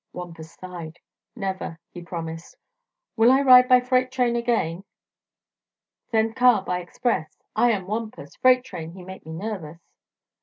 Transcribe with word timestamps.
Wampus 0.13 0.53
sighed. 0.53 0.97
"Never," 1.35 1.77
he 1.91 2.01
promised, 2.01 2.57
"will 3.15 3.31
I 3.31 3.41
ride 3.41 3.67
by 3.69 3.79
freight 3.81 4.09
train 4.11 4.35
again. 4.35 4.83
Send 6.09 6.35
car 6.35 6.63
by 6.63 6.79
express. 6.79 7.37
I 7.55 7.69
am 7.69 7.85
Wampus. 7.85 8.35
Freight 8.37 8.63
train 8.63 8.93
he 8.93 9.03
make 9.03 9.27
me 9.27 9.33
nervous." 9.33 9.79